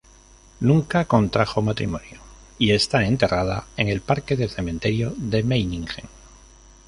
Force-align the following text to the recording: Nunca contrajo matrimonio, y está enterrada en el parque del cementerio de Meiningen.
Nunca 0.61 1.05
contrajo 1.05 1.61
matrimonio, 1.61 2.19
y 2.57 2.71
está 2.71 3.05
enterrada 3.05 3.67
en 3.77 3.87
el 3.87 4.01
parque 4.01 4.35
del 4.35 4.49
cementerio 4.49 5.13
de 5.15 5.43
Meiningen. 5.43 6.05